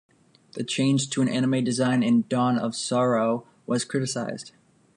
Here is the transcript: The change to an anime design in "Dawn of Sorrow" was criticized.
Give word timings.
The 0.53 0.63
change 0.63 1.11
to 1.11 1.21
an 1.21 1.29
anime 1.29 1.63
design 1.63 2.01
in 2.01 2.23
"Dawn 2.27 2.57
of 2.57 2.75
Sorrow" 2.75 3.45
was 3.67 3.85
criticized. 3.85 4.51